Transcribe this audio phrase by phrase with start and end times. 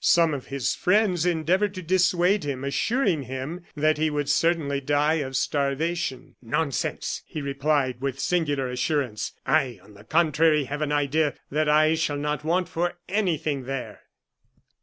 [0.03, 5.21] Some of his friends endeavored to dissuade him, assuring him that he would certainly die
[5.21, 6.33] of starvation.
[6.41, 11.93] "Nonsense!" he replied, with singular assurance; "I, on the contrary, have an idea that I
[11.93, 14.01] shall not want for anything there."